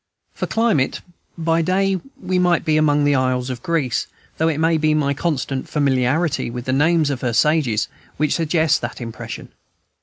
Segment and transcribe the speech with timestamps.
[0.33, 1.01] For climate,
[1.37, 4.07] by day, we might be among the isles of Greece,
[4.39, 8.79] though it may be my constant familiarity with the names of her sages which suggests
[8.79, 9.49] that impression.